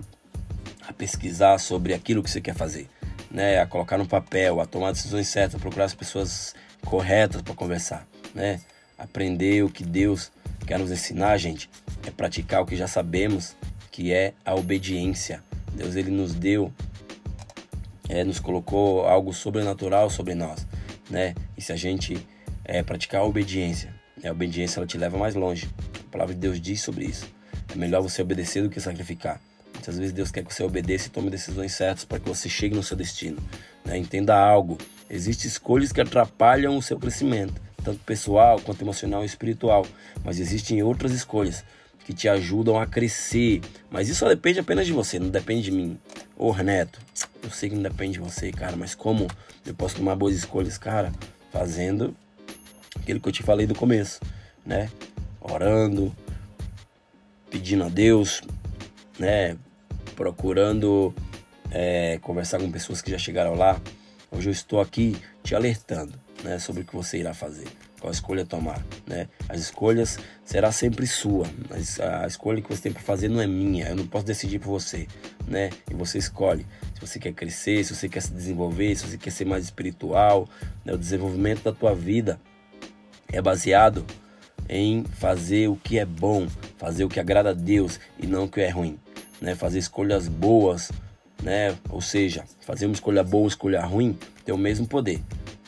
a 0.87 0.93
pesquisar 0.93 1.59
sobre 1.59 1.93
aquilo 1.93 2.23
que 2.23 2.29
você 2.29 2.41
quer 2.41 2.55
fazer, 2.55 2.89
né? 3.29 3.59
A 3.59 3.65
colocar 3.65 3.97
no 3.97 4.07
papel, 4.07 4.59
a 4.59 4.65
tomar 4.65 4.91
decisões 4.91 5.27
certas, 5.27 5.55
a 5.55 5.59
procurar 5.59 5.85
as 5.85 5.93
pessoas 5.93 6.55
corretas 6.85 7.41
para 7.41 7.53
conversar, 7.53 8.07
né? 8.33 8.59
Aprender 8.97 9.63
o 9.63 9.69
que 9.69 9.83
Deus 9.83 10.31
quer 10.65 10.77
nos 10.79 10.91
ensinar, 10.91 11.37
gente, 11.37 11.69
é 12.05 12.11
praticar 12.11 12.61
o 12.61 12.65
que 12.65 12.75
já 12.75 12.87
sabemos 12.87 13.55
que 13.91 14.13
é 14.13 14.33
a 14.45 14.55
obediência. 14.55 15.43
Deus 15.73 15.95
ele 15.95 16.09
nos 16.09 16.33
deu, 16.33 16.71
é, 18.09 18.23
nos 18.23 18.39
colocou 18.39 19.05
algo 19.05 19.33
sobrenatural 19.33 20.09
sobre 20.09 20.33
nós, 20.33 20.65
né? 21.09 21.35
E 21.57 21.61
se 21.61 21.71
a 21.71 21.75
gente 21.75 22.25
é, 22.63 22.81
praticar 22.81 23.21
a 23.21 23.25
obediência, 23.25 23.93
né? 24.21 24.29
a 24.29 24.31
obediência 24.31 24.79
ela 24.79 24.87
te 24.87 24.97
leva 24.97 25.17
mais 25.17 25.35
longe. 25.35 25.69
A 26.07 26.11
palavra 26.11 26.33
de 26.33 26.39
Deus 26.39 26.59
diz 26.59 26.81
sobre 26.81 27.05
isso. 27.05 27.27
É 27.71 27.75
melhor 27.75 28.01
você 28.01 28.21
obedecer 28.21 28.63
do 28.63 28.69
que 28.69 28.79
sacrificar. 28.79 29.41
Muitas 29.73 29.97
vezes 29.97 30.13
Deus 30.13 30.31
quer 30.31 30.43
que 30.43 30.53
você 30.53 30.63
obedeça 30.63 31.07
e 31.07 31.11
tome 31.11 31.29
decisões 31.29 31.73
certas 31.73 32.05
para 32.05 32.19
que 32.19 32.27
você 32.27 32.47
chegue 32.47 32.75
no 32.75 32.83
seu 32.83 32.95
destino. 32.95 33.41
Né? 33.83 33.97
Entenda 33.97 34.35
algo: 34.37 34.77
existem 35.09 35.47
escolhas 35.47 35.91
que 35.91 36.01
atrapalham 36.01 36.77
o 36.77 36.81
seu 36.81 36.99
crescimento, 36.99 37.59
tanto 37.83 37.99
pessoal 37.99 38.59
quanto 38.59 38.81
emocional 38.81 39.23
e 39.23 39.25
espiritual, 39.25 39.85
mas 40.23 40.39
existem 40.39 40.83
outras 40.83 41.13
escolhas 41.13 41.63
que 42.11 42.13
te 42.13 42.27
ajudam 42.27 42.77
a 42.77 42.85
crescer. 42.85 43.61
Mas 43.89 44.09
isso 44.09 44.19
só 44.19 44.27
depende 44.27 44.59
apenas 44.59 44.85
de 44.85 44.91
você, 44.91 45.17
não 45.17 45.29
depende 45.29 45.63
de 45.63 45.71
mim. 45.71 45.97
Ô, 46.37 46.51
Renato, 46.51 46.99
Eu 47.41 47.49
sei 47.49 47.69
que 47.69 47.75
não 47.75 47.83
depende 47.83 48.13
de 48.13 48.19
você, 48.19 48.51
cara, 48.51 48.75
mas 48.75 48.93
como 48.93 49.27
eu 49.65 49.73
posso 49.73 49.95
tomar 49.95 50.15
boas 50.15 50.35
escolhas, 50.35 50.77
cara? 50.77 51.11
Fazendo 51.51 52.15
aquilo 52.95 53.19
que 53.19 53.29
eu 53.29 53.31
te 53.31 53.43
falei 53.43 53.65
do 53.65 53.73
começo, 53.73 54.19
né? 54.65 54.89
Orando, 55.39 56.13
pedindo 57.49 57.83
a 57.83 57.89
Deus, 57.89 58.41
né? 59.17 59.57
Procurando 60.15 61.15
é, 61.71 62.19
conversar 62.21 62.59
com 62.59 62.69
pessoas 62.69 63.01
que 63.01 63.09
já 63.09 63.17
chegaram 63.17 63.55
lá. 63.55 63.79
Hoje 64.29 64.49
eu 64.49 64.53
estou 64.53 64.81
aqui 64.81 65.17
te 65.43 65.55
alertando, 65.55 66.13
né, 66.43 66.59
sobre 66.59 66.83
o 66.83 66.85
que 66.85 66.95
você 66.95 67.17
irá 67.17 67.33
fazer 67.33 67.67
qual 68.01 68.11
escolha 68.11 68.43
tomar, 68.43 68.83
né? 69.05 69.29
As 69.47 69.61
escolhas 69.61 70.17
será 70.43 70.71
sempre 70.71 71.05
sua, 71.05 71.45
mas 71.69 71.99
a 71.99 72.25
escolha 72.25 72.59
que 72.59 72.67
você 72.67 72.81
tem 72.81 72.91
para 72.91 73.01
fazer 73.01 73.29
não 73.29 73.39
é 73.39 73.45
minha, 73.45 73.89
eu 73.89 73.95
não 73.95 74.07
posso 74.07 74.25
decidir 74.25 74.57
por 74.57 74.71
você, 74.71 75.07
né? 75.47 75.69
E 75.89 75.93
você 75.93 76.17
escolhe 76.17 76.65
se 76.95 76.99
você 76.99 77.19
quer 77.19 77.31
crescer, 77.31 77.85
se 77.85 77.95
você 77.95 78.09
quer 78.09 78.21
se 78.21 78.33
desenvolver, 78.33 78.95
se 78.95 79.07
você 79.07 79.17
quer 79.19 79.29
ser 79.29 79.45
mais 79.45 79.65
espiritual, 79.65 80.49
né? 80.83 80.93
O 80.93 80.97
desenvolvimento 80.97 81.63
da 81.63 81.71
tua 81.71 81.93
vida 81.93 82.41
é 83.31 83.39
baseado 83.39 84.03
em 84.67 85.03
fazer 85.03 85.69
o 85.69 85.75
que 85.75 85.99
é 85.99 86.05
bom, 86.05 86.47
fazer 86.77 87.03
o 87.03 87.09
que 87.09 87.19
agrada 87.19 87.51
a 87.51 87.53
Deus 87.53 87.99
e 88.17 88.25
não 88.25 88.45
o 88.45 88.49
que 88.49 88.61
é 88.61 88.69
ruim, 88.69 88.97
né? 89.39 89.53
Fazer 89.53 89.77
escolhas 89.77 90.27
boas, 90.27 90.91
né? 91.43 91.77
Ou 91.87 92.01
seja, 92.01 92.45
fazer 92.61 92.87
uma 92.87 92.95
escolha 92.95 93.23
boa, 93.23 93.43
uma 93.43 93.49
escolha 93.49 93.81
ruim 93.85 94.17
tem 94.43 94.55
o 94.55 94.57
mesmo 94.57 94.87
poder. 94.87 95.21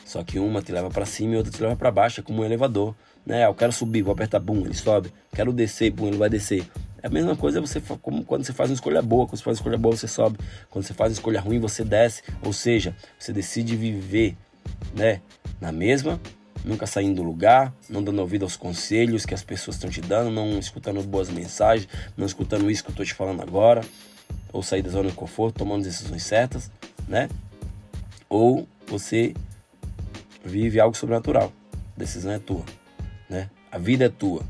Só 0.04 0.22
que 0.22 0.38
uma 0.38 0.60
te 0.60 0.70
leva 0.70 0.90
para 0.90 1.06
cima 1.06 1.34
e 1.34 1.36
outra 1.36 1.50
te 1.50 1.60
leva 1.62 1.76
para 1.76 1.90
baixo, 1.90 2.20
é 2.20 2.22
como 2.22 2.42
um 2.42 2.44
elevador. 2.44 2.94
Né? 3.24 3.46
Eu 3.46 3.54
quero 3.54 3.72
subir, 3.72 4.02
vou 4.02 4.12
apertar 4.12 4.38
bum, 4.38 4.60
ele 4.60 4.74
sobe. 4.74 5.12
Quero 5.32 5.52
descer, 5.52 5.90
bum, 5.90 6.08
ele 6.08 6.18
vai 6.18 6.28
descer. 6.28 6.66
É 7.02 7.06
a 7.06 7.10
mesma 7.10 7.36
coisa 7.36 7.60
você 7.60 7.82
como 8.00 8.24
quando 8.24 8.44
você 8.44 8.52
faz 8.52 8.70
uma 8.70 8.74
escolha 8.74 9.02
boa, 9.02 9.26
quando 9.26 9.36
você 9.36 9.44
faz 9.44 9.56
uma 9.56 9.60
escolha 9.60 9.78
boa, 9.78 9.96
você 9.96 10.08
sobe. 10.08 10.38
Quando 10.70 10.84
você 10.84 10.94
faz 10.94 11.10
uma 11.10 11.14
escolha 11.14 11.40
ruim, 11.40 11.58
você 11.58 11.84
desce. 11.84 12.22
Ou 12.42 12.52
seja, 12.52 12.94
você 13.18 13.32
decide 13.32 13.76
viver, 13.76 14.36
né, 14.94 15.20
na 15.60 15.72
mesma, 15.72 16.20
nunca 16.64 16.86
saindo 16.86 17.16
do 17.16 17.22
lugar, 17.22 17.74
não 17.88 18.02
dando 18.02 18.20
ouvido 18.20 18.44
aos 18.44 18.56
conselhos 18.56 19.26
que 19.26 19.34
as 19.34 19.44
pessoas 19.44 19.76
estão 19.76 19.90
te 19.90 20.00
dando, 20.00 20.30
não 20.30 20.58
escutando 20.58 21.02
boas 21.02 21.28
mensagens, 21.28 21.88
não 22.16 22.26
escutando 22.26 22.70
isso 22.70 22.82
que 22.82 22.88
eu 22.88 22.92
estou 22.92 23.04
te 23.04 23.14
falando 23.14 23.42
agora, 23.42 23.82
ou 24.52 24.62
sair 24.62 24.82
da 24.82 24.90
zona 24.90 25.10
de 25.10 25.14
conforto, 25.14 25.58
tomando 25.58 25.84
decisões 25.84 26.22
certas, 26.22 26.70
né? 27.06 27.28
Ou 28.30 28.66
você 28.86 29.34
vive 30.44 30.78
algo 30.78 30.96
sobrenatural. 30.96 31.52
A 31.72 31.98
decisão 31.98 32.32
é 32.32 32.38
tua, 32.38 32.64
né? 33.28 33.48
A 33.72 33.78
vida 33.78 34.04
é 34.04 34.08
tua. 34.08 34.42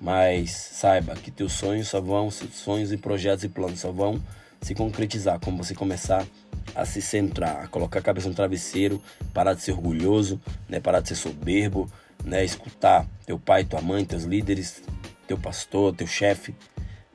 Mas 0.00 0.50
saiba 0.50 1.14
que 1.14 1.30
teus 1.30 1.52
sonhos 1.52 1.88
só 1.88 2.00
vão, 2.00 2.30
sonhos 2.30 2.90
e 2.90 2.96
projetos 2.96 3.44
e 3.44 3.48
planos 3.48 3.80
só 3.80 3.92
vão 3.92 4.20
se 4.60 4.74
concretizar 4.74 5.38
quando 5.38 5.58
você 5.58 5.74
começar 5.74 6.26
a 6.74 6.84
se 6.84 7.02
centrar, 7.02 7.64
a 7.64 7.68
colocar 7.68 8.00
a 8.00 8.02
cabeça 8.02 8.28
no 8.28 8.34
travesseiro, 8.34 9.00
parar 9.32 9.54
de 9.54 9.62
ser 9.62 9.72
orgulhoso, 9.72 10.40
né? 10.68 10.80
Parar 10.80 11.00
de 11.00 11.08
ser 11.08 11.16
soberbo, 11.16 11.90
né? 12.24 12.44
Escutar 12.44 13.06
teu 13.26 13.38
pai, 13.38 13.64
tua 13.64 13.80
mãe, 13.80 14.04
teus 14.04 14.24
líderes, 14.24 14.82
teu 15.26 15.38
pastor, 15.38 15.94
teu 15.94 16.06
chefe, 16.06 16.54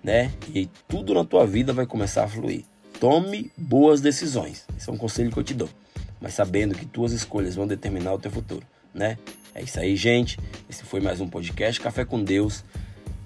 né? 0.04 0.32
E 0.54 0.70
tudo 0.88 1.13
na 1.13 1.25
tua 1.25 1.46
vida 1.46 1.74
vai 1.74 1.86
começar 1.86 2.24
a 2.24 2.27
fluir. 2.27 2.63
Tome 3.00 3.51
boas 3.58 4.01
decisões. 4.01 4.66
Esse 4.77 4.89
é 4.89 4.94
um 4.94 4.98
conselho 4.98 5.32
que 5.32 5.38
eu 5.38 5.44
te 5.44 5.54
dou 5.54 5.70
mas 6.22 6.34
sabendo 6.34 6.76
que 6.76 6.86
tuas 6.86 7.12
escolhas 7.12 7.56
vão 7.56 7.68
determinar 7.68 8.14
o 8.14 8.20
teu 8.20 8.32
futuro, 8.32 8.66
né? 8.94 9.18
É 9.54 9.62
isso 9.64 9.80
aí, 9.80 9.96
gente. 9.96 10.38
Esse 10.70 10.84
foi 10.84 11.00
mais 11.00 11.20
um 11.20 11.28
podcast 11.28 11.82
Café 11.82 12.06
com 12.06 12.24
Deus. 12.24 12.64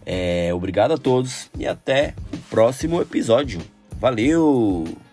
É, 0.06 0.54
obrigado 0.54 0.94
a 0.94 0.98
todos 0.98 1.50
e 1.58 1.68
até 1.68 2.14
o 2.34 2.38
próximo 2.50 3.02
episódio. 3.02 3.62
Valeu! 4.00 5.11